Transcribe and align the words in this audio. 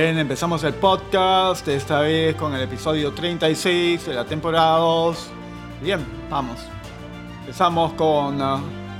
Bien, 0.00 0.16
empezamos 0.16 0.62
el 0.62 0.74
podcast, 0.74 1.66
esta 1.66 1.98
vez 1.98 2.36
con 2.36 2.54
el 2.54 2.62
episodio 2.62 3.12
36 3.12 4.06
de 4.06 4.14
la 4.14 4.24
temporada 4.24 4.78
2. 4.78 5.26
Bien, 5.82 6.06
vamos. 6.30 6.60
Empezamos 7.40 7.94
con 7.94 8.40
uh, 8.40 8.58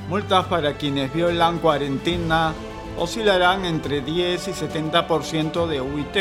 multas 0.09 0.47
para 0.47 0.73
quienes 0.73 1.15
violan 1.15 1.61
cuarentena 1.61 2.53
oscilarán 2.99 3.65
entre 3.65 4.01
10 4.01 4.49
y 4.49 4.51
70% 4.51 5.69
de 5.69 5.81
UIT. 5.81 6.17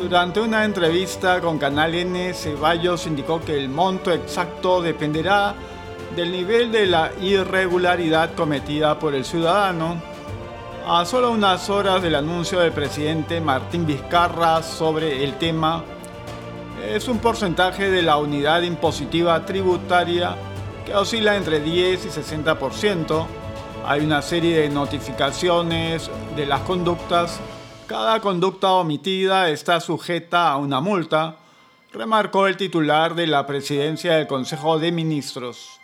Durante 0.00 0.40
una 0.40 0.64
entrevista 0.64 1.40
con 1.40 1.56
Canal 1.60 1.94
N, 1.94 2.34
Ceballos 2.34 3.06
indicó 3.06 3.40
que 3.40 3.56
el 3.56 3.68
monto 3.68 4.10
exacto 4.10 4.82
dependerá 4.82 5.54
del 6.16 6.32
nivel 6.32 6.72
de 6.72 6.86
la 6.86 7.12
irregularidad 7.20 8.34
cometida 8.34 8.98
por 8.98 9.14
el 9.14 9.24
ciudadano 9.24 10.09
a 10.92 11.04
solo 11.04 11.30
unas 11.30 11.70
horas 11.70 12.02
del 12.02 12.16
anuncio 12.16 12.58
del 12.58 12.72
presidente 12.72 13.40
Martín 13.40 13.86
Vizcarra 13.86 14.60
sobre 14.60 15.22
el 15.22 15.38
tema, 15.38 15.84
es 16.84 17.06
un 17.06 17.20
porcentaje 17.20 17.88
de 17.88 18.02
la 18.02 18.16
unidad 18.16 18.62
impositiva 18.62 19.46
tributaria 19.46 20.34
que 20.84 20.92
oscila 20.92 21.36
entre 21.36 21.60
10 21.60 22.06
y 22.06 22.08
60%. 22.08 23.24
Hay 23.86 24.00
una 24.00 24.20
serie 24.20 24.62
de 24.62 24.68
notificaciones 24.68 26.10
de 26.34 26.46
las 26.46 26.62
conductas. 26.62 27.38
Cada 27.86 28.18
conducta 28.18 28.72
omitida 28.72 29.48
está 29.48 29.78
sujeta 29.78 30.50
a 30.50 30.56
una 30.56 30.80
multa, 30.80 31.36
remarcó 31.92 32.48
el 32.48 32.56
titular 32.56 33.14
de 33.14 33.28
la 33.28 33.46
presidencia 33.46 34.16
del 34.16 34.26
Consejo 34.26 34.80
de 34.80 34.90
Ministros. 34.90 35.79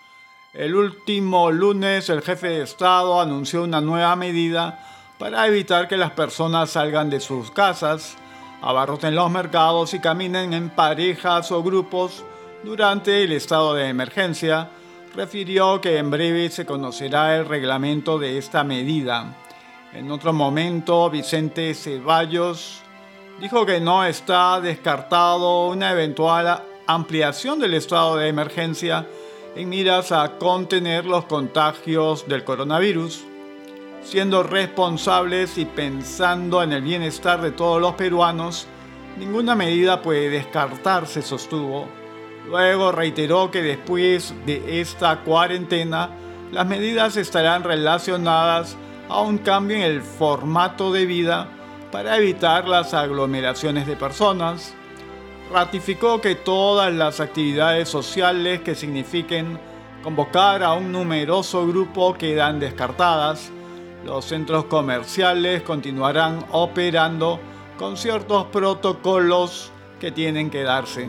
El 0.56 0.74
último 0.74 1.50
lunes 1.50 2.08
el 2.08 2.22
jefe 2.22 2.48
de 2.48 2.62
Estado 2.62 3.20
anunció 3.20 3.62
una 3.64 3.82
nueva 3.82 4.16
medida 4.16 4.82
para 5.18 5.46
evitar 5.46 5.86
que 5.86 5.98
las 5.98 6.12
personas 6.12 6.70
salgan 6.70 7.10
de 7.10 7.20
sus 7.20 7.50
casas, 7.50 8.16
abarroten 8.62 9.14
los 9.14 9.30
mercados 9.30 9.92
y 9.92 10.00
caminen 10.00 10.54
en 10.54 10.70
parejas 10.70 11.52
o 11.52 11.62
grupos 11.62 12.24
durante 12.64 13.22
el 13.22 13.32
estado 13.32 13.74
de 13.74 13.90
emergencia, 13.90 14.70
refirió 15.14 15.78
que 15.82 15.98
en 15.98 16.10
breve 16.10 16.48
se 16.48 16.64
conocerá 16.64 17.36
el 17.36 17.44
reglamento 17.44 18.18
de 18.18 18.38
esta 18.38 18.64
medida. 18.64 19.36
En 19.92 20.10
otro 20.10 20.32
momento, 20.32 21.10
Vicente 21.10 21.74
Ceballos 21.74 22.80
dijo 23.42 23.66
que 23.66 23.78
no 23.78 24.06
está 24.06 24.58
descartado 24.62 25.66
una 25.66 25.92
eventual 25.92 26.62
ampliación 26.86 27.58
del 27.58 27.74
estado 27.74 28.16
de 28.16 28.28
emergencia 28.28 29.06
en 29.56 29.70
miras 29.70 30.12
a 30.12 30.36
contener 30.36 31.06
los 31.06 31.24
contagios 31.24 32.28
del 32.28 32.44
coronavirus, 32.44 33.24
siendo 34.04 34.42
responsables 34.42 35.56
y 35.56 35.64
pensando 35.64 36.62
en 36.62 36.72
el 36.72 36.82
bienestar 36.82 37.40
de 37.40 37.52
todos 37.52 37.80
los 37.80 37.94
peruanos, 37.94 38.66
ninguna 39.18 39.54
medida 39.54 40.02
puede 40.02 40.28
descartarse, 40.28 41.22
sostuvo. 41.22 41.88
Luego 42.46 42.92
reiteró 42.92 43.50
que 43.50 43.62
después 43.62 44.34
de 44.44 44.80
esta 44.82 45.22
cuarentena, 45.22 46.10
las 46.52 46.66
medidas 46.66 47.16
estarán 47.16 47.64
relacionadas 47.64 48.76
a 49.08 49.22
un 49.22 49.38
cambio 49.38 49.78
en 49.78 49.84
el 49.84 50.02
formato 50.02 50.92
de 50.92 51.06
vida 51.06 51.48
para 51.90 52.18
evitar 52.18 52.68
las 52.68 52.92
aglomeraciones 52.92 53.86
de 53.86 53.96
personas, 53.96 54.74
ratificó 55.52 56.20
que 56.20 56.34
todas 56.34 56.92
las 56.92 57.20
actividades 57.20 57.88
sociales 57.88 58.60
que 58.60 58.74
signifiquen 58.74 59.58
convocar 60.02 60.62
a 60.62 60.72
un 60.72 60.92
numeroso 60.92 61.66
grupo 61.66 62.14
quedan 62.14 62.60
descartadas. 62.60 63.50
Los 64.04 64.24
centros 64.26 64.64
comerciales 64.66 65.62
continuarán 65.62 66.44
operando 66.52 67.40
con 67.78 67.96
ciertos 67.96 68.46
protocolos 68.46 69.72
que 70.00 70.12
tienen 70.12 70.50
que 70.50 70.62
darse. 70.62 71.08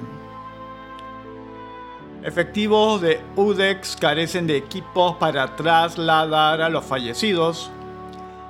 Efectivos 2.23 3.01
de 3.01 3.21
UDEX 3.35 3.95
carecen 3.95 4.47
de 4.47 4.57
equipos 4.57 5.15
para 5.17 5.55
trasladar 5.55 6.61
a 6.61 6.69
los 6.69 6.83
fallecidos. 6.83 7.71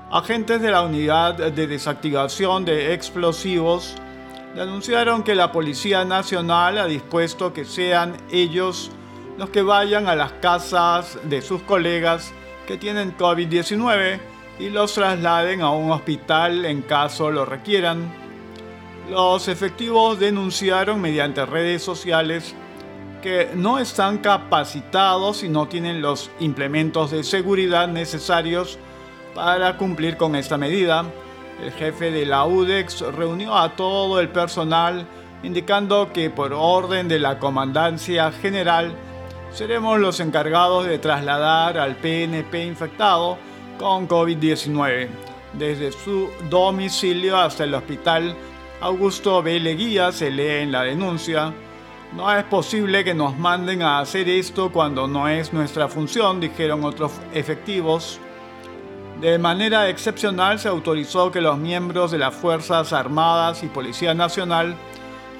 Agentes 0.09 0.61
de 0.61 0.71
la 0.71 0.83
unidad 0.83 1.35
de 1.35 1.67
desactivación 1.67 2.63
de 2.63 2.93
explosivos 2.93 3.93
anunciaron 4.59 5.23
que 5.23 5.35
la 5.35 5.51
Policía 5.51 6.03
Nacional 6.03 6.79
ha 6.79 6.87
dispuesto 6.87 7.53
que 7.53 7.63
sean 7.63 8.17
ellos 8.31 8.91
los 9.37 9.51
que 9.51 9.61
vayan 9.61 10.07
a 10.07 10.15
las 10.15 10.31
casas 10.33 11.19
de 11.25 11.43
sus 11.43 11.61
colegas 11.61 12.33
que 12.65 12.77
tienen 12.77 13.15
COVID-19 13.15 14.19
y 14.59 14.69
los 14.69 14.93
trasladen 14.93 15.61
a 15.61 15.69
un 15.69 15.91
hospital 15.91 16.65
en 16.65 16.81
caso 16.81 17.29
lo 17.29 17.45
requieran. 17.45 18.11
Los 19.11 19.47
efectivos 19.47 20.19
denunciaron 20.19 20.99
mediante 20.99 21.45
redes 21.45 21.83
sociales 21.83 22.55
que 23.21 23.51
no 23.53 23.77
están 23.77 24.17
capacitados 24.17 25.43
y 25.43 25.49
no 25.49 25.67
tienen 25.67 26.01
los 26.01 26.31
implementos 26.39 27.11
de 27.11 27.23
seguridad 27.23 27.87
necesarios 27.87 28.79
para 29.35 29.77
cumplir 29.77 30.17
con 30.17 30.35
esta 30.35 30.57
medida 30.57 31.05
el 31.61 31.71
jefe 31.71 32.11
de 32.11 32.25
la 32.25 32.45
UDEX 32.45 33.01
reunió 33.13 33.55
a 33.55 33.75
todo 33.75 34.19
el 34.19 34.29
personal 34.29 35.05
indicando 35.43 36.11
que 36.13 36.29
por 36.29 36.53
orden 36.53 37.07
de 37.07 37.19
la 37.19 37.39
Comandancia 37.39 38.31
General 38.31 38.93
seremos 39.51 39.99
los 39.99 40.19
encargados 40.19 40.85
de 40.85 40.99
trasladar 40.99 41.77
al 41.77 41.95
PNP 41.95 42.65
infectado 42.65 43.37
con 43.79 44.07
COVID-19 44.07 45.07
desde 45.53 45.91
su 45.91 46.29
domicilio 46.49 47.37
hasta 47.37 47.63
el 47.63 47.73
hospital 47.73 48.35
Augusto 48.79 49.41
B. 49.41 49.59
Leguía, 49.59 50.11
se 50.11 50.29
lee 50.29 50.61
en 50.61 50.71
la 50.71 50.83
denuncia. 50.83 51.53
No 52.15 52.31
es 52.31 52.43
posible 52.45 53.03
que 53.03 53.13
nos 53.13 53.37
manden 53.37 53.81
a 53.81 53.99
hacer 53.99 54.29
esto 54.29 54.71
cuando 54.71 55.07
no 55.07 55.27
es 55.27 55.51
nuestra 55.51 55.87
función, 55.87 56.39
dijeron 56.39 56.83
otros 56.83 57.11
efectivos. 57.33 58.19
De 59.19 59.39
manera 59.39 59.89
excepcional 59.89 60.59
se 60.59 60.67
autorizó 60.67 61.31
que 61.31 61.41
los 61.41 61.57
miembros 61.57 62.11
de 62.11 62.19
las 62.19 62.35
Fuerzas 62.35 62.93
Armadas 62.93 63.63
y 63.63 63.67
Policía 63.67 64.13
Nacional 64.13 64.75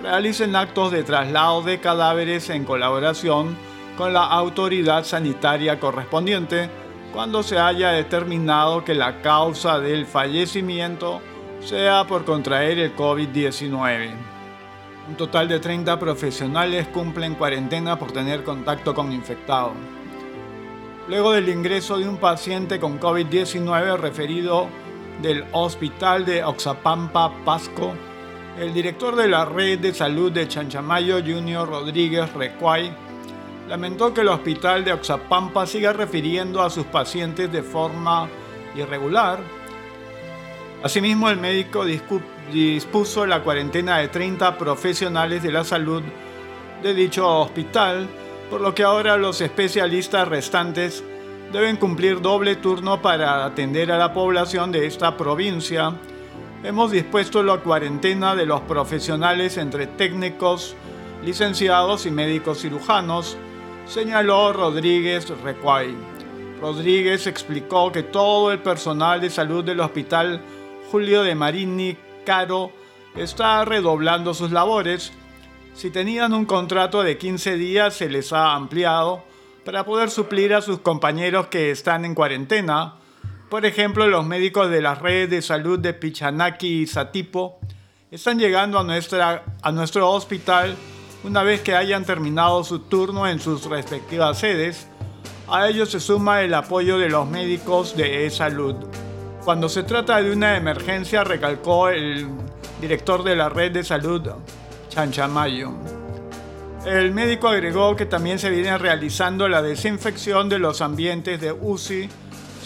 realicen 0.01 0.55
actos 0.55 0.91
de 0.91 1.03
traslado 1.03 1.61
de 1.61 1.79
cadáveres 1.79 2.49
en 2.49 2.65
colaboración 2.65 3.55
con 3.95 4.13
la 4.13 4.23
autoridad 4.23 5.03
sanitaria 5.03 5.79
correspondiente 5.79 6.71
cuando 7.13 7.43
se 7.43 7.59
haya 7.59 7.91
determinado 7.91 8.83
que 8.83 8.95
la 8.95 9.21
causa 9.21 9.79
del 9.79 10.07
fallecimiento 10.07 11.21
sea 11.59 12.05
por 12.07 12.25
contraer 12.25 12.79
el 12.79 12.95
COVID-19. 12.95 14.09
Un 15.07 15.15
total 15.15 15.47
de 15.47 15.59
30 15.59 15.99
profesionales 15.99 16.88
cumplen 16.88 17.35
cuarentena 17.35 17.99
por 17.99 18.11
tener 18.11 18.44
contacto 18.44 18.95
con 18.95 19.11
infectados 19.11 19.73
luego 21.07 21.31
del 21.31 21.50
ingreso 21.50 21.97
de 21.97 22.07
un 22.07 22.18
paciente 22.18 22.79
con 22.79 23.00
COVID-19 23.00 23.97
referido 23.97 24.68
del 25.22 25.45
Hospital 25.53 26.25
de 26.25 26.44
Oxapampa, 26.44 27.34
Pasco, 27.45 27.94
el 28.59 28.73
director 28.73 29.16
de 29.16 29.28
la 29.28 29.45
Red 29.45 29.79
de 29.79 29.94
Salud 29.94 30.31
de 30.31 30.47
Chanchamayo, 30.47 31.19
Junior 31.19 31.68
Rodríguez 31.68 32.34
Recuay, 32.34 32.91
lamentó 33.69 34.13
que 34.13 34.22
el 34.22 34.28
Hospital 34.28 34.84
de 34.84 34.94
Oxapampa 34.94 35.65
siga 35.65 35.94
refiriendo 35.94 36.62
a 36.62 36.69
sus 36.69 36.86
pacientes 36.86 37.51
de 37.51 37.63
forma 37.63 38.27
irregular. 38.75 39.39
Asimismo, 40.83 41.30
el 41.30 41.38
médico 41.38 41.86
dispuso 42.51 43.25
la 43.25 43.44
cuarentena 43.44 44.00
de 44.00 44.10
30 44.10 44.57
profesionales 44.57 45.42
de 45.42 45.51
la 45.51 45.63
salud 45.63 46.03
de 46.83 46.94
dicho 46.94 47.27
hospital 47.27 48.07
por 48.49 48.61
lo 48.61 48.73
que 48.73 48.83
ahora 48.83 49.17
los 49.17 49.41
especialistas 49.41 50.27
restantes 50.27 51.03
deben 51.51 51.77
cumplir 51.77 52.21
doble 52.21 52.55
turno 52.55 53.01
para 53.01 53.45
atender 53.45 53.91
a 53.91 53.97
la 53.97 54.13
población 54.13 54.71
de 54.71 54.85
esta 54.85 55.17
provincia. 55.17 55.94
Hemos 56.63 56.91
dispuesto 56.91 57.44
la 57.44 57.57
cuarentena 57.57 58.35
de 58.35 58.45
los 58.45 58.61
profesionales 58.61 59.57
entre 59.57 59.88
técnicos, 59.88 60.75
licenciados 61.23 62.05
y 62.05 62.11
médicos 62.11 62.61
cirujanos, 62.61 63.38
señaló 63.85 64.53
Rodríguez 64.53 65.29
Recuay. 65.43 65.95
Rodríguez 66.61 67.27
explicó 67.27 67.91
que 67.91 68.03
todo 68.03 68.51
el 68.51 68.59
personal 68.59 69.21
de 69.21 69.29
salud 69.29 69.63
del 69.63 69.79
Hospital 69.79 70.41
Julio 70.91 71.23
de 71.23 71.35
Marini 71.35 71.97
Caro 72.25 72.71
está 73.15 73.63
redoblando 73.65 74.33
sus 74.33 74.51
labores 74.51 75.11
si 75.77 75.91
tenían 75.91 76.33
un 76.33 76.45
contrato 76.45 77.03
de 77.03 77.19
15 77.19 77.56
días, 77.56 77.94
se 77.94 78.09
les 78.09 78.33
ha 78.33 78.56
ampliado 78.56 79.24
para 79.63 79.85
poder 79.85 80.09
suplir 80.09 80.56
a 80.56 80.62
sus 80.62 80.79
compañeros 80.79 81.47
que 81.47 81.69
están 81.69 82.03
en 82.03 82.15
cuarentena. 82.15 82.95
Por 83.47 83.63
ejemplo, 83.63 84.07
los 84.07 84.25
médicos 84.25 84.71
de 84.71 84.81
las 84.81 85.00
redes 85.00 85.29
de 85.29 85.41
salud 85.44 85.77
de 85.77 85.94
Pichanaki 85.94 86.81
y 86.81 86.88
Satipo 86.88 87.59
están 88.09 88.39
llegando 88.39 88.79
a, 88.79 88.83
nuestra, 88.83 89.44
a 89.62 89.71
nuestro 89.71 90.09
hospital 90.09 90.75
una 91.24 91.44
vez 91.44 91.62
que 91.62 91.75
hayan 91.75 92.06
terminado 92.06 92.63
su 92.63 92.79
turno 92.79 93.27
en 93.27 93.39
sus 93.39 93.65
respectivas 93.65 94.39
sedes. 94.39 94.88
A 95.47 95.68
ellos 95.69 95.91
se 95.91 96.00
suma 96.00 96.41
el 96.41 96.56
apoyo 96.56 96.97
de 96.97 97.09
los 97.09 97.27
médicos 97.29 97.95
de 97.95 98.27
salud. 98.31 98.75
Cuando 99.45 99.69
se 99.69 99.83
trata 99.83 100.24
de 100.24 100.31
una 100.31 100.57
emergencia, 100.57 101.24
recalcó 101.24 101.89
el 101.89 102.27
director 102.81 103.24
de 103.24 103.35
la 103.35 103.50
red 103.50 103.71
de 103.71 103.83
salud 103.83 104.27
Chanchamayo. 104.97 105.73
El 106.83 107.11
médico 107.11 107.49
agregó 107.49 107.95
que 107.95 108.07
también 108.07 108.39
se 108.39 108.49
viene 108.49 108.75
realizando 108.79 109.47
la 109.47 109.61
desinfección 109.61 110.49
de 110.49 110.57
los 110.57 110.81
ambientes 110.81 111.39
de 111.39 111.51
UCI, 111.51 112.09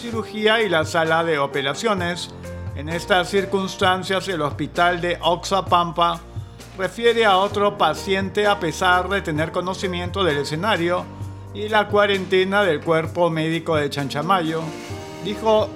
cirugía 0.00 0.62
y 0.62 0.70
la 0.70 0.86
sala 0.86 1.24
de 1.24 1.38
operaciones. 1.38 2.30
En 2.74 2.88
estas 2.88 3.28
circunstancias, 3.28 4.28
el 4.28 4.40
hospital 4.40 5.02
de 5.02 5.18
Oxapampa 5.20 6.20
refiere 6.78 7.26
a 7.26 7.36
otro 7.36 7.76
paciente 7.76 8.46
a 8.46 8.58
pesar 8.58 9.10
de 9.10 9.20
tener 9.20 9.52
conocimiento 9.52 10.24
del 10.24 10.38
escenario 10.38 11.04
y 11.52 11.68
la 11.68 11.86
cuarentena 11.86 12.64
del 12.64 12.80
cuerpo 12.80 13.28
médico 13.28 13.76
de 13.76 13.90
Chanchamayo. 13.90 14.62
Dijo, 15.22 15.68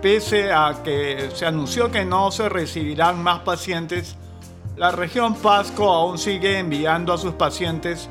pese 0.00 0.50
a 0.50 0.80
que 0.82 1.28
se 1.34 1.44
anunció 1.44 1.90
que 1.90 2.06
no 2.06 2.30
se 2.30 2.48
recibirán 2.48 3.22
más 3.22 3.40
pacientes, 3.40 4.16
la 4.76 4.90
región 4.90 5.36
Pasco 5.36 5.88
aún 5.88 6.18
sigue 6.18 6.58
enviando 6.58 7.12
a 7.12 7.18
sus 7.18 7.34
pacientes 7.34 8.08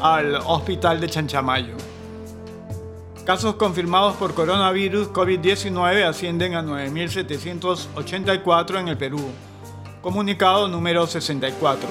al 0.00 0.34
hospital 0.34 1.00
de 1.00 1.08
Chanchamayo. 1.08 1.76
Casos 3.24 3.54
confirmados 3.54 4.16
por 4.16 4.34
coronavirus 4.34 5.10
COVID-19 5.10 6.02
ascienden 6.04 6.56
a 6.56 6.62
9.784 6.62 8.80
en 8.80 8.88
el 8.88 8.96
Perú. 8.96 9.30
Comunicado 10.02 10.66
número 10.66 11.06
64. 11.06 11.88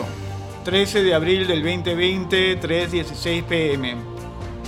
13 0.66 1.04
de 1.04 1.14
abril 1.14 1.48
del 1.48 1.64
2020, 1.64 2.60
3.16 2.60 3.46
pm. 3.46 3.96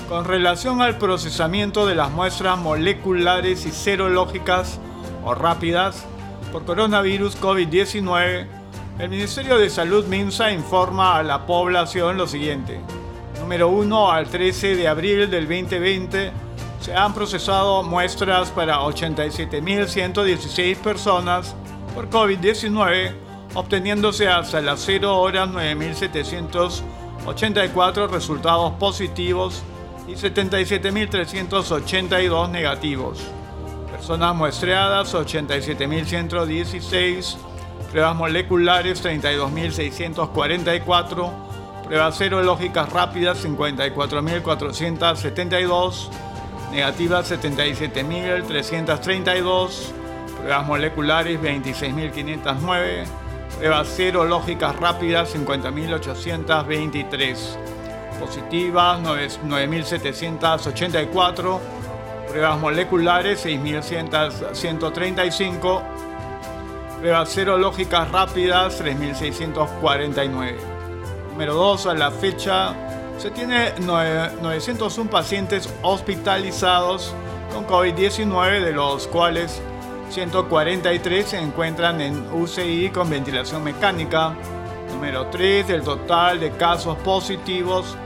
Con 0.07 0.23
relación 0.23 0.81
al 0.81 0.97
procesamiento 0.97 1.85
de 1.85 1.95
las 1.95 2.09
muestras 2.11 2.57
moleculares 2.57 3.65
y 3.65 3.71
serológicas 3.71 4.79
o 5.25 5.35
rápidas 5.35 6.05
por 6.53 6.63
coronavirus 6.63 7.37
COVID-19, 7.41 8.60
el 9.01 9.09
Ministerio 9.09 9.57
de 9.57 9.69
Salud 9.71 10.05
MINSA 10.05 10.51
informa 10.51 11.17
a 11.17 11.23
la 11.23 11.47
población 11.47 12.17
lo 12.17 12.27
siguiente. 12.27 12.79
Número 13.39 13.69
1 13.69 14.11
al 14.11 14.27
13 14.27 14.75
de 14.75 14.87
abril 14.87 15.27
del 15.27 15.47
2020 15.47 16.31
se 16.79 16.95
han 16.95 17.15
procesado 17.15 17.81
muestras 17.81 18.51
para 18.51 18.79
87.116 18.81 20.77
personas 20.77 21.55
por 21.95 22.11
COVID-19, 22.11 23.15
obteniéndose 23.55 24.27
hasta 24.27 24.61
las 24.61 24.81
0 24.81 25.17
horas 25.17 25.49
9.784 25.49 28.07
resultados 28.07 28.73
positivos 28.73 29.63
y 30.07 30.11
77.382 30.11 32.51
negativos. 32.51 33.23
Personas 33.91 34.35
muestreadas 34.35 35.15
87.116 35.15 37.50
pruebas 37.91 38.15
moleculares 38.15 39.03
32.644, 39.03 41.31
pruebas 41.83 42.15
serológicas 42.15 42.89
rápidas 42.89 43.45
54.472, 43.45 46.07
negativas 46.71 47.29
77.332, 47.29 49.91
pruebas 50.37 50.65
moleculares 50.65 51.37
26.509, 51.41 53.03
pruebas 53.57 53.89
serológicas 53.89 54.73
rápidas 54.77 55.35
50.823, 55.35 57.37
positivas 58.21 59.01
9.784, 59.01 61.59
pruebas 62.29 62.57
moleculares 62.57 63.45
6.135, 63.45 66.10
Pruebas 67.01 67.29
serológicas 67.29 68.11
rápidas 68.11 68.77
3649. 68.77 70.55
Número 71.31 71.55
2. 71.55 71.87
A 71.87 71.93
la 71.95 72.11
fecha 72.11 72.75
se 73.17 73.31
tiene 73.31 73.73
901 73.79 75.09
pacientes 75.09 75.67
hospitalizados 75.81 77.15
con 77.51 77.65
COVID-19, 77.65 78.63
de 78.63 78.73
los 78.73 79.07
cuales 79.07 79.59
143 80.11 81.27
se 81.27 81.39
encuentran 81.39 82.01
en 82.01 82.31
UCI 82.31 82.91
con 82.91 83.09
ventilación 83.09 83.63
mecánica. 83.63 84.35
Número 84.93 85.25
3. 85.25 85.69
Del 85.69 85.81
total 85.81 86.39
de 86.39 86.51
casos 86.51 86.99
positivos 86.99 87.97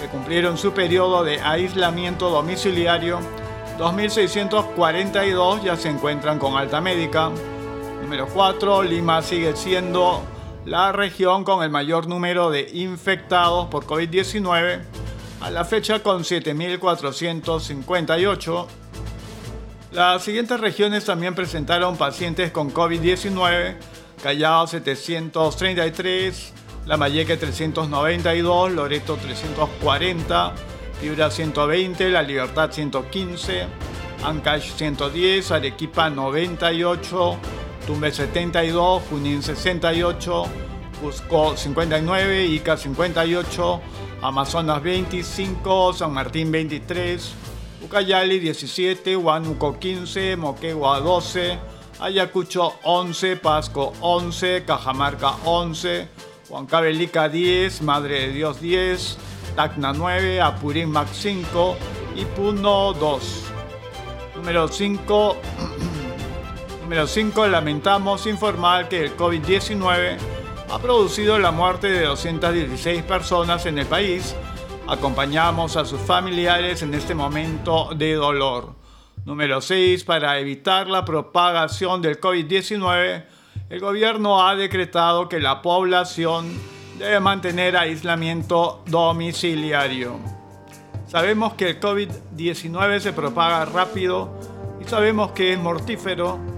que 0.00 0.06
cumplieron 0.06 0.56
su 0.56 0.72
periodo 0.72 1.24
de 1.24 1.42
aislamiento 1.42 2.30
domiciliario, 2.30 3.18
2.642 3.78 5.62
ya 5.62 5.76
se 5.76 5.90
encuentran 5.90 6.38
con 6.38 6.56
alta 6.56 6.80
médica. 6.80 7.30
Número 8.10 8.26
4, 8.26 8.82
Lima 8.82 9.22
sigue 9.22 9.54
siendo 9.54 10.24
la 10.64 10.90
región 10.90 11.44
con 11.44 11.62
el 11.62 11.70
mayor 11.70 12.08
número 12.08 12.50
de 12.50 12.68
infectados 12.72 13.68
por 13.68 13.86
COVID-19, 13.86 14.80
a 15.40 15.50
la 15.52 15.64
fecha 15.64 16.02
con 16.02 16.24
7.458. 16.24 18.66
Las 19.92 20.24
siguientes 20.24 20.58
regiones 20.58 21.04
también 21.04 21.36
presentaron 21.36 21.96
pacientes 21.96 22.50
con 22.50 22.74
COVID-19, 22.74 23.76
Callao 24.20 24.66
733, 24.66 26.52
Lambayeque 26.86 27.36
392, 27.36 28.72
Loreto 28.72 29.18
340, 29.18 30.52
Piura 31.00 31.30
120, 31.30 32.10
La 32.10 32.22
Libertad 32.22 32.72
115, 32.72 33.66
Ancash 34.24 34.72
110, 34.72 35.52
Arequipa 35.52 36.10
98, 36.10 37.38
Tumbes 37.90 38.14
72, 38.14 39.02
Junín 39.10 39.42
68, 39.42 40.44
Cusco 41.02 41.56
59, 41.56 42.46
Ica 42.46 42.76
58, 42.76 43.80
Amazonas 44.22 44.80
25, 44.80 45.94
San 45.94 46.12
Martín 46.12 46.52
23, 46.52 47.34
Ucayali 47.82 48.38
17, 48.38 49.16
Huánuco 49.16 49.76
15, 49.80 50.36
Moquegua 50.36 51.00
12, 51.00 51.58
Ayacucho 51.98 52.74
11, 52.84 53.36
Pasco 53.38 53.92
11, 54.00 54.62
Cajamarca 54.64 55.34
11, 55.44 56.06
Huancavelica 56.48 57.28
10, 57.28 57.82
Madre 57.82 58.28
de 58.28 58.32
Dios 58.34 58.60
10, 58.60 59.18
Tacna 59.56 59.92
9, 59.92 60.40
Apurímac 60.40 61.08
5 61.12 61.76
y 62.14 62.24
Puno 62.24 62.92
2. 62.92 63.42
Número 64.36 64.68
5. 64.68 65.36
Número 66.90 67.06
5. 67.06 67.46
Lamentamos 67.46 68.26
informar 68.26 68.88
que 68.88 69.04
el 69.04 69.16
COVID-19 69.16 70.16
ha 70.72 70.78
producido 70.80 71.38
la 71.38 71.52
muerte 71.52 71.88
de 71.88 72.04
216 72.04 73.04
personas 73.04 73.64
en 73.66 73.78
el 73.78 73.86
país. 73.86 74.34
Acompañamos 74.88 75.76
a 75.76 75.84
sus 75.84 76.00
familiares 76.00 76.82
en 76.82 76.92
este 76.92 77.14
momento 77.14 77.90
de 77.94 78.14
dolor. 78.14 78.74
Número 79.24 79.60
6. 79.60 80.02
Para 80.02 80.40
evitar 80.40 80.88
la 80.88 81.04
propagación 81.04 82.02
del 82.02 82.20
COVID-19, 82.20 83.24
el 83.68 83.78
gobierno 83.78 84.44
ha 84.44 84.56
decretado 84.56 85.28
que 85.28 85.38
la 85.38 85.62
población 85.62 86.52
debe 86.98 87.20
mantener 87.20 87.76
aislamiento 87.76 88.82
domiciliario. 88.86 90.18
Sabemos 91.06 91.54
que 91.54 91.70
el 91.70 91.80
COVID-19 91.80 92.98
se 92.98 93.12
propaga 93.12 93.64
rápido 93.64 94.36
y 94.80 94.88
sabemos 94.88 95.30
que 95.30 95.52
es 95.52 95.58
mortífero 95.60 96.49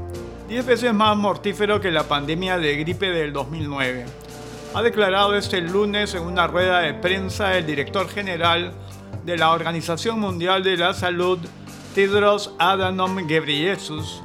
10 0.53 0.67
veces 0.67 0.93
más 0.93 1.17
mortífero 1.17 1.81
que 1.81 1.91
la 1.91 2.03
pandemia 2.03 2.59
de 2.59 2.77
gripe 2.77 3.09
del 3.09 3.33
2009. 3.33 4.05
Ha 4.75 4.83
declarado 4.83 5.35
este 5.35 5.63
lunes 5.63 6.13
en 6.15 6.25
una 6.25 6.47
rueda 6.47 6.81
de 6.81 6.93
prensa 6.93 7.57
el 7.57 7.65
director 7.65 8.07
general 8.07 8.75
de 9.25 9.39
la 9.39 9.53
Organización 9.53 10.21
Mundial 10.21 10.63
de 10.63 10.77
la 10.77 10.93
Salud, 10.93 11.39
Tedros 11.95 12.55
Adhanom 12.59 13.27
Ghebreyesus. 13.27 14.23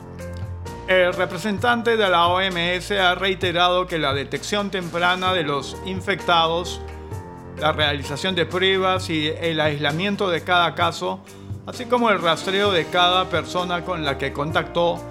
El 0.90 1.14
representante 1.14 1.96
de 1.96 2.10
la 2.10 2.28
OMS 2.28 2.92
ha 2.92 3.16
reiterado 3.16 3.88
que 3.88 3.98
la 3.98 4.14
detección 4.14 4.70
temprana 4.70 5.32
de 5.32 5.44
los 5.44 5.78
infectados, 5.86 6.82
la 7.58 7.72
realización 7.72 8.36
de 8.36 8.46
pruebas 8.46 9.10
y 9.10 9.28
el 9.28 9.62
aislamiento 9.62 10.30
de 10.30 10.44
cada 10.44 10.76
caso, 10.76 11.22
así 11.66 11.86
como 11.86 12.10
el 12.10 12.22
rastreo 12.22 12.74
de 12.74 12.86
cada 12.88 13.30
persona 13.30 13.86
con 13.86 14.04
la 14.04 14.18
que 14.18 14.34
contactó, 14.34 15.02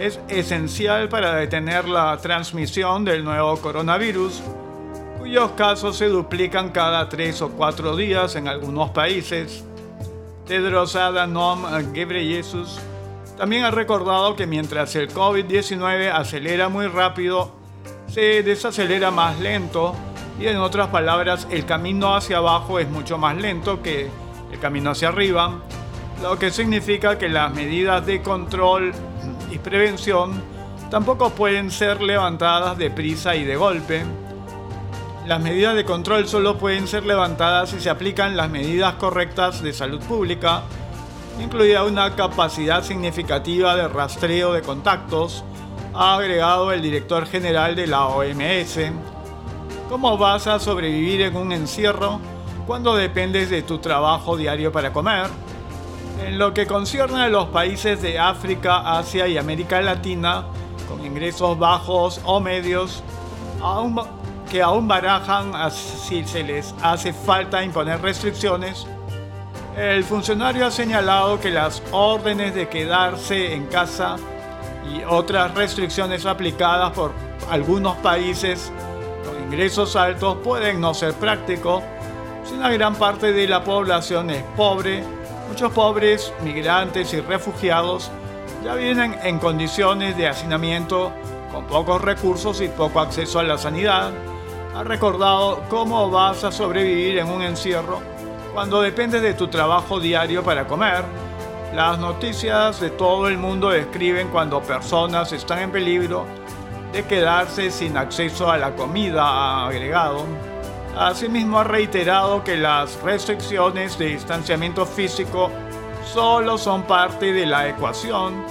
es 0.00 0.18
esencial 0.28 1.10
para 1.10 1.34
detener 1.34 1.86
la 1.86 2.16
transmisión 2.16 3.04
del 3.04 3.22
nuevo 3.22 3.54
coronavirus, 3.58 4.40
cuyos 5.18 5.50
casos 5.50 5.98
se 5.98 6.08
duplican 6.08 6.70
cada 6.70 7.06
tres 7.10 7.42
o 7.42 7.50
cuatro 7.50 7.94
días 7.94 8.34
en 8.34 8.48
algunos 8.48 8.90
países. 8.90 9.62
Tedros 10.46 10.96
Adhanom 10.96 11.92
Ghebreyesus 11.92 12.80
también 13.36 13.64
ha 13.64 13.70
recordado 13.70 14.36
que 14.36 14.46
mientras 14.46 14.96
el 14.96 15.12
COVID-19 15.12 16.10
acelera 16.10 16.70
muy 16.70 16.86
rápido, 16.86 17.52
se 18.08 18.42
desacelera 18.42 19.10
más 19.10 19.38
lento 19.38 19.94
y 20.40 20.46
en 20.46 20.56
otras 20.56 20.88
palabras 20.88 21.46
el 21.50 21.66
camino 21.66 22.14
hacia 22.14 22.38
abajo 22.38 22.78
es 22.78 22.88
mucho 22.88 23.18
más 23.18 23.36
lento 23.36 23.82
que 23.82 24.08
el 24.50 24.58
camino 24.60 24.92
hacia 24.92 25.08
arriba, 25.08 25.60
lo 26.22 26.38
que 26.38 26.50
significa 26.50 27.18
que 27.18 27.28
las 27.28 27.52
medidas 27.52 28.06
de 28.06 28.22
control 28.22 28.94
y 29.50 29.58
prevención 29.58 30.42
tampoco 30.90 31.30
pueden 31.30 31.70
ser 31.70 32.02
levantadas 32.02 32.76
de 32.78 32.90
prisa 32.90 33.36
y 33.36 33.44
de 33.44 33.56
golpe. 33.56 34.04
Las 35.26 35.40
medidas 35.40 35.74
de 35.74 35.84
control 35.84 36.26
solo 36.26 36.58
pueden 36.58 36.88
ser 36.88 37.04
levantadas 37.04 37.70
si 37.70 37.80
se 37.80 37.90
aplican 37.90 38.36
las 38.36 38.50
medidas 38.50 38.94
correctas 38.94 39.62
de 39.62 39.72
salud 39.72 40.00
pública, 40.00 40.62
incluida 41.40 41.84
una 41.84 42.16
capacidad 42.16 42.82
significativa 42.82 43.76
de 43.76 43.86
rastreo 43.88 44.52
de 44.52 44.62
contactos, 44.62 45.44
ha 45.94 46.16
agregado 46.16 46.72
el 46.72 46.82
director 46.82 47.26
general 47.26 47.76
de 47.76 47.86
la 47.86 48.06
OMS. 48.06 48.78
¿Cómo 49.88 50.16
vas 50.16 50.46
a 50.46 50.58
sobrevivir 50.58 51.22
en 51.22 51.36
un 51.36 51.52
encierro 51.52 52.20
cuando 52.66 52.94
dependes 52.94 53.50
de 53.50 53.62
tu 53.62 53.78
trabajo 53.78 54.36
diario 54.36 54.72
para 54.72 54.92
comer? 54.92 55.26
En 56.24 56.38
lo 56.38 56.54
que 56.54 56.66
concierne 56.66 57.22
a 57.22 57.28
los 57.28 57.46
países 57.48 58.02
de 58.02 58.18
África, 58.18 58.98
Asia 58.98 59.26
y 59.26 59.36
América 59.38 59.80
Latina, 59.80 60.44
con 60.88 61.04
ingresos 61.04 61.58
bajos 61.58 62.20
o 62.24 62.40
medios, 62.40 63.02
que 64.50 64.62
aún 64.62 64.88
barajan 64.88 65.52
si 65.70 66.24
se 66.24 66.42
les 66.42 66.74
hace 66.82 67.12
falta 67.12 67.62
imponer 67.62 68.00
restricciones, 68.00 68.86
el 69.76 70.04
funcionario 70.04 70.66
ha 70.66 70.70
señalado 70.70 71.40
que 71.40 71.50
las 71.50 71.82
órdenes 71.92 72.54
de 72.54 72.68
quedarse 72.68 73.54
en 73.54 73.66
casa 73.66 74.16
y 74.92 75.02
otras 75.04 75.54
restricciones 75.54 76.26
aplicadas 76.26 76.90
por 76.90 77.12
algunos 77.50 77.96
países 77.98 78.72
con 79.24 79.42
ingresos 79.44 79.94
altos 79.96 80.38
pueden 80.42 80.80
no 80.80 80.92
ser 80.92 81.14
prácticos 81.14 81.82
si 82.44 82.54
una 82.54 82.70
gran 82.70 82.94
parte 82.96 83.32
de 83.32 83.46
la 83.46 83.62
población 83.62 84.30
es 84.30 84.42
pobre. 84.56 85.04
Muchos 85.50 85.72
pobres, 85.72 86.32
migrantes 86.42 87.12
y 87.12 87.20
refugiados 87.20 88.10
ya 88.64 88.74
vienen 88.74 89.14
en 89.22 89.38
condiciones 89.38 90.16
de 90.16 90.28
hacinamiento 90.28 91.12
con 91.52 91.66
pocos 91.66 92.00
recursos 92.00 92.62
y 92.62 92.68
poco 92.68 93.00
acceso 93.00 93.38
a 93.38 93.42
la 93.42 93.58
sanidad. 93.58 94.12
Ha 94.74 94.82
recordado 94.84 95.62
cómo 95.68 96.10
vas 96.10 96.44
a 96.44 96.52
sobrevivir 96.52 97.18
en 97.18 97.28
un 97.28 97.42
encierro 97.42 98.00
cuando 98.54 98.80
dependes 98.80 99.20
de 99.20 99.34
tu 99.34 99.48
trabajo 99.48 100.00
diario 100.00 100.42
para 100.42 100.66
comer 100.66 101.04
las 101.74 102.00
noticias 102.00 102.80
de 102.80 102.90
todo 102.90 103.28
el 103.28 103.38
mundo 103.38 103.70
describen 103.70 104.28
cuando 104.28 104.60
personas 104.60 105.32
están 105.32 105.60
en 105.60 105.70
peligro 105.70 106.26
de 106.92 107.04
quedarse 107.04 107.70
sin 107.70 107.96
acceso 107.96 108.50
a 108.50 108.58
la 108.58 108.74
comida, 108.74 109.66
agregado. 109.66 110.24
Asimismo 110.96 111.60
ha 111.60 111.64
reiterado 111.64 112.42
que 112.42 112.56
las 112.56 113.00
restricciones 113.02 113.96
de 113.98 114.06
distanciamiento 114.06 114.84
físico 114.84 115.50
solo 116.12 116.58
son 116.58 116.82
parte 116.82 117.32
de 117.32 117.46
la 117.46 117.68
ecuación 117.68 118.44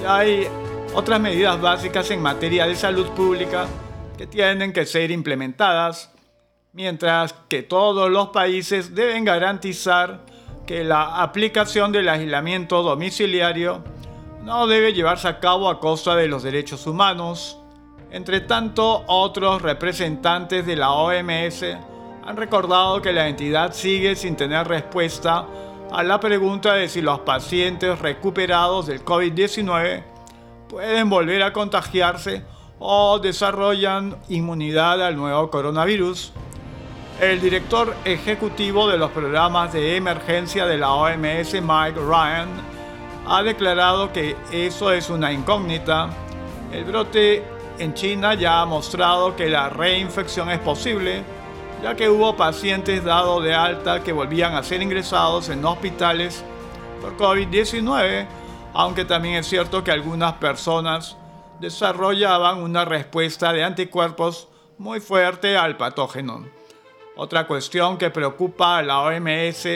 y 0.00 0.04
hay 0.06 0.48
otras 0.94 1.20
medidas 1.20 1.60
básicas 1.60 2.10
en 2.10 2.22
materia 2.22 2.66
de 2.66 2.74
salud 2.74 3.08
pública 3.10 3.66
que 4.16 4.26
tienen 4.26 4.72
que 4.72 4.86
ser 4.86 5.10
implementadas, 5.10 6.10
mientras 6.72 7.34
que 7.48 7.62
todos 7.62 8.10
los 8.10 8.28
países 8.28 8.94
deben 8.94 9.24
garantizar 9.24 10.20
que 10.66 10.84
la 10.84 11.22
aplicación 11.22 11.92
del 11.92 12.08
aislamiento 12.08 12.82
domiciliario 12.82 13.82
no 14.42 14.66
debe 14.66 14.92
llevarse 14.92 15.28
a 15.28 15.40
cabo 15.40 15.68
a 15.68 15.80
costa 15.80 16.14
de 16.16 16.28
los 16.28 16.42
derechos 16.42 16.86
humanos. 16.86 17.58
Entre 18.12 18.40
tanto, 18.42 19.04
otros 19.06 19.62
representantes 19.62 20.66
de 20.66 20.76
la 20.76 20.92
OMS 20.92 21.62
han 22.24 22.36
recordado 22.36 23.00
que 23.00 23.10
la 23.10 23.26
entidad 23.26 23.72
sigue 23.72 24.14
sin 24.16 24.36
tener 24.36 24.68
respuesta 24.68 25.46
a 25.90 26.02
la 26.02 26.20
pregunta 26.20 26.74
de 26.74 26.90
si 26.90 27.00
los 27.00 27.20
pacientes 27.20 27.98
recuperados 27.98 28.86
del 28.86 29.02
COVID-19 29.02 30.02
pueden 30.68 31.08
volver 31.08 31.42
a 31.42 31.54
contagiarse 31.54 32.44
o 32.78 33.18
desarrollan 33.18 34.18
inmunidad 34.28 35.02
al 35.02 35.16
nuevo 35.16 35.48
coronavirus. 35.48 36.34
El 37.18 37.40
director 37.40 37.94
ejecutivo 38.04 38.88
de 38.88 38.98
los 38.98 39.10
programas 39.12 39.72
de 39.72 39.96
emergencia 39.96 40.66
de 40.66 40.76
la 40.76 40.92
OMS, 40.92 41.54
Mike 41.54 41.98
Ryan, 41.98 42.48
ha 43.26 43.42
declarado 43.42 44.12
que 44.12 44.36
eso 44.52 44.92
es 44.92 45.08
una 45.08 45.32
incógnita. 45.32 46.10
El 46.72 46.84
brote 46.84 47.51
en 47.78 47.94
China 47.94 48.34
ya 48.34 48.60
ha 48.60 48.66
mostrado 48.66 49.34
que 49.36 49.48
la 49.48 49.68
reinfección 49.68 50.50
es 50.50 50.58
posible, 50.60 51.22
ya 51.82 51.96
que 51.96 52.08
hubo 52.08 52.36
pacientes 52.36 53.04
dados 53.04 53.42
de 53.42 53.54
alta 53.54 54.02
que 54.02 54.12
volvían 54.12 54.54
a 54.54 54.62
ser 54.62 54.82
ingresados 54.82 55.48
en 55.48 55.64
hospitales 55.64 56.44
por 57.00 57.16
COVID-19, 57.16 58.26
aunque 58.74 59.04
también 59.04 59.36
es 59.36 59.46
cierto 59.46 59.82
que 59.82 59.90
algunas 59.90 60.34
personas 60.34 61.16
desarrollaban 61.60 62.62
una 62.62 62.84
respuesta 62.84 63.52
de 63.52 63.64
anticuerpos 63.64 64.48
muy 64.78 65.00
fuerte 65.00 65.56
al 65.56 65.76
patógeno. 65.76 66.46
Otra 67.16 67.46
cuestión 67.46 67.98
que 67.98 68.10
preocupa 68.10 68.78
a 68.78 68.82
la 68.82 69.00
OMS 69.00 69.66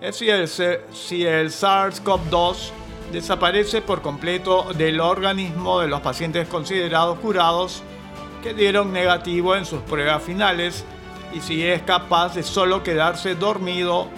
es 0.00 0.16
si 0.16 0.30
el, 0.30 0.48
si 0.48 1.26
el 1.26 1.50
SARS-CoV-2 1.50 2.70
desaparece 3.12 3.82
por 3.82 4.02
completo 4.02 4.72
del 4.74 5.00
organismo 5.00 5.80
de 5.80 5.88
los 5.88 6.00
pacientes 6.00 6.48
considerados 6.48 7.18
curados 7.18 7.82
que 8.42 8.54
dieron 8.54 8.92
negativo 8.92 9.56
en 9.56 9.64
sus 9.64 9.80
pruebas 9.82 10.22
finales 10.22 10.84
y 11.32 11.40
si 11.40 11.64
es 11.64 11.82
capaz 11.82 12.34
de 12.34 12.42
solo 12.42 12.82
quedarse 12.82 13.34
dormido 13.34 14.08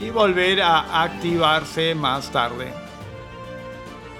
y 0.00 0.10
volver 0.10 0.62
a 0.62 1.02
activarse 1.02 1.94
más 1.94 2.30
tarde. 2.30 2.72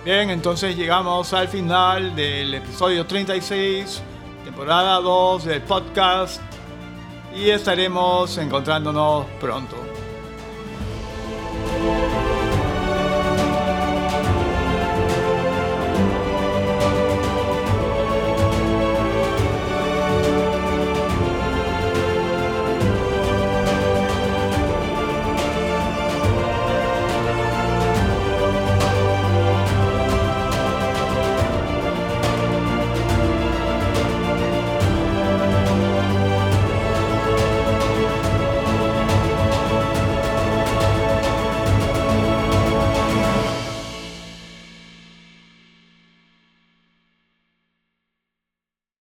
Bien, 0.05 0.31
entonces 0.31 0.77
llegamos 0.77 1.33
al 1.35 1.49
final 1.49 2.17
del 2.17 2.55
episodio 2.55 3.07
36, 3.07 4.03
temporada 4.45 5.01
2 5.01 5.45
del 5.45 5.63
podcast 5.63 6.41
y 7.37 7.51
estaremos 7.51 8.37
encontrándonos 8.39 9.27
pronto. 9.39 9.90